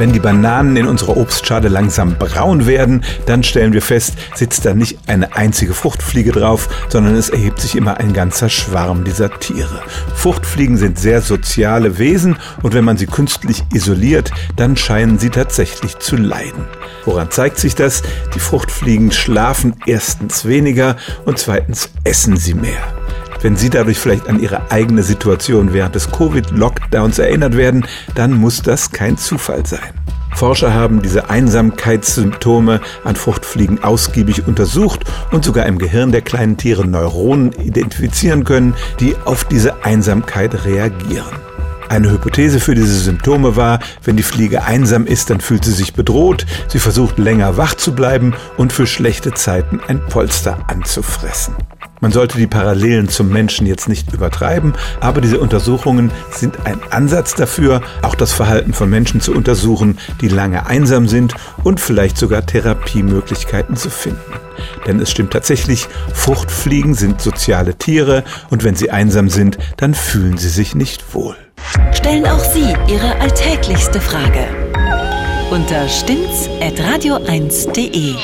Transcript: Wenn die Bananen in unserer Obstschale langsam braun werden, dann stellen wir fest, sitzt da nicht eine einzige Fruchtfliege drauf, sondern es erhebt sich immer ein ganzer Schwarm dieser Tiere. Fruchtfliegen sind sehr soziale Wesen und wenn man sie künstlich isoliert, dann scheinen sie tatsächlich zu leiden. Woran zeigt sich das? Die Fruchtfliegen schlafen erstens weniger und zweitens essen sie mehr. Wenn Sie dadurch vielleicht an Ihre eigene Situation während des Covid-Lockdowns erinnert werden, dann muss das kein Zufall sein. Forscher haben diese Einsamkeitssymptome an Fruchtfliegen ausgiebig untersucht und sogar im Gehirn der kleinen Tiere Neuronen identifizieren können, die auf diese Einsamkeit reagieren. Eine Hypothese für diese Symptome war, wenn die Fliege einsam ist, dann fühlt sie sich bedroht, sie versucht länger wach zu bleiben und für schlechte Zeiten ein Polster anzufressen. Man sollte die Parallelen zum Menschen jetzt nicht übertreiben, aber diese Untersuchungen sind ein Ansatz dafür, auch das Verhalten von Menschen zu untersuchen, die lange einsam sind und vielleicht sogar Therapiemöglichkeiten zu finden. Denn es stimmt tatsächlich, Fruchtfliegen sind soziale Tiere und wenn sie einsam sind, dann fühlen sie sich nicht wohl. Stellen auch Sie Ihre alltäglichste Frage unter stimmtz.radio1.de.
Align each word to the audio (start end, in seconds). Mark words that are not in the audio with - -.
Wenn 0.00 0.14
die 0.14 0.18
Bananen 0.18 0.78
in 0.78 0.86
unserer 0.86 1.18
Obstschale 1.18 1.68
langsam 1.68 2.16
braun 2.16 2.66
werden, 2.66 3.04
dann 3.26 3.42
stellen 3.42 3.74
wir 3.74 3.82
fest, 3.82 4.14
sitzt 4.34 4.64
da 4.64 4.72
nicht 4.72 4.98
eine 5.08 5.36
einzige 5.36 5.74
Fruchtfliege 5.74 6.32
drauf, 6.32 6.70
sondern 6.88 7.16
es 7.16 7.28
erhebt 7.28 7.60
sich 7.60 7.76
immer 7.76 7.98
ein 7.98 8.14
ganzer 8.14 8.48
Schwarm 8.48 9.04
dieser 9.04 9.28
Tiere. 9.40 9.82
Fruchtfliegen 10.14 10.78
sind 10.78 10.98
sehr 10.98 11.20
soziale 11.20 11.98
Wesen 11.98 12.38
und 12.62 12.72
wenn 12.72 12.86
man 12.86 12.96
sie 12.96 13.08
künstlich 13.08 13.62
isoliert, 13.74 14.30
dann 14.56 14.74
scheinen 14.74 15.18
sie 15.18 15.28
tatsächlich 15.28 15.98
zu 15.98 16.16
leiden. 16.16 16.64
Woran 17.04 17.30
zeigt 17.30 17.58
sich 17.58 17.74
das? 17.74 18.02
Die 18.34 18.40
Fruchtfliegen 18.40 19.12
schlafen 19.12 19.74
erstens 19.84 20.46
weniger 20.46 20.96
und 21.26 21.38
zweitens 21.38 21.90
essen 22.04 22.38
sie 22.38 22.54
mehr. 22.54 22.99
Wenn 23.42 23.56
Sie 23.56 23.70
dadurch 23.70 23.98
vielleicht 23.98 24.28
an 24.28 24.38
Ihre 24.38 24.70
eigene 24.70 25.02
Situation 25.02 25.72
während 25.72 25.94
des 25.94 26.10
Covid-Lockdowns 26.12 27.18
erinnert 27.18 27.56
werden, 27.56 27.86
dann 28.14 28.32
muss 28.32 28.62
das 28.62 28.92
kein 28.92 29.16
Zufall 29.16 29.64
sein. 29.64 29.94
Forscher 30.34 30.72
haben 30.74 31.02
diese 31.02 31.28
Einsamkeitssymptome 31.28 32.80
an 33.04 33.16
Fruchtfliegen 33.16 33.82
ausgiebig 33.82 34.46
untersucht 34.46 35.04
und 35.32 35.44
sogar 35.44 35.66
im 35.66 35.78
Gehirn 35.78 36.12
der 36.12 36.22
kleinen 36.22 36.56
Tiere 36.56 36.86
Neuronen 36.86 37.52
identifizieren 37.52 38.44
können, 38.44 38.74
die 39.00 39.16
auf 39.24 39.44
diese 39.44 39.84
Einsamkeit 39.84 40.64
reagieren. 40.64 41.34
Eine 41.88 42.10
Hypothese 42.12 42.60
für 42.60 42.74
diese 42.74 43.00
Symptome 43.00 43.56
war, 43.56 43.80
wenn 44.04 44.16
die 44.16 44.22
Fliege 44.22 44.62
einsam 44.62 45.06
ist, 45.06 45.28
dann 45.28 45.40
fühlt 45.40 45.64
sie 45.64 45.72
sich 45.72 45.92
bedroht, 45.92 46.46
sie 46.68 46.78
versucht 46.78 47.18
länger 47.18 47.56
wach 47.56 47.74
zu 47.74 47.94
bleiben 47.94 48.34
und 48.56 48.72
für 48.72 48.86
schlechte 48.86 49.34
Zeiten 49.34 49.80
ein 49.88 50.00
Polster 50.06 50.58
anzufressen. 50.68 51.56
Man 52.00 52.12
sollte 52.12 52.38
die 52.38 52.46
Parallelen 52.46 53.08
zum 53.08 53.28
Menschen 53.28 53.66
jetzt 53.66 53.88
nicht 53.88 54.12
übertreiben, 54.12 54.74
aber 55.00 55.20
diese 55.20 55.38
Untersuchungen 55.38 56.10
sind 56.30 56.64
ein 56.64 56.80
Ansatz 56.90 57.34
dafür, 57.34 57.82
auch 58.02 58.14
das 58.14 58.32
Verhalten 58.32 58.72
von 58.72 58.88
Menschen 58.88 59.20
zu 59.20 59.34
untersuchen, 59.34 59.98
die 60.20 60.28
lange 60.28 60.66
einsam 60.66 61.08
sind 61.08 61.34
und 61.62 61.80
vielleicht 61.80 62.16
sogar 62.16 62.46
Therapiemöglichkeiten 62.46 63.76
zu 63.76 63.90
finden. 63.90 64.20
Denn 64.86 65.00
es 65.00 65.10
stimmt 65.10 65.32
tatsächlich, 65.32 65.88
Fruchtfliegen 66.14 66.94
sind 66.94 67.20
soziale 67.20 67.74
Tiere 67.74 68.24
und 68.50 68.64
wenn 68.64 68.74
sie 68.74 68.90
einsam 68.90 69.28
sind, 69.28 69.58
dann 69.76 69.94
fühlen 69.94 70.38
sie 70.38 70.48
sich 70.48 70.74
nicht 70.74 71.14
wohl. 71.14 71.36
Stellen 71.92 72.26
auch 72.26 72.42
Sie 72.42 72.74
Ihre 72.88 73.20
alltäglichste 73.20 74.00
Frage 74.00 74.48
unter 75.50 75.86
stimmtz.radio1.de. 75.88 78.14